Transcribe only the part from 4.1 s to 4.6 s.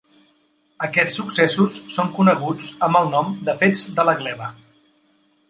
la Gleva.